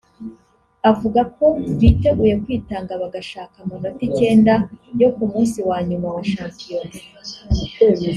[0.89, 1.45] avuga ko
[1.79, 4.53] biteguye kwitanga bagashaka amanota icyenda
[5.01, 6.97] yo ku munsi wa nyuma wa shampiyona